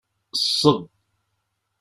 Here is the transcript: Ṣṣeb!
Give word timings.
Ṣṣeb! 0.43 0.79